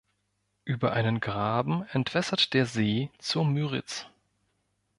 [0.65, 4.07] Über einen Graben entwässert der See zur Müritz.